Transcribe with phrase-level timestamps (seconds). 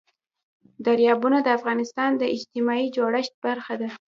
[0.85, 3.89] دریابونه د افغانستان د اجتماعي جوړښت برخه ده.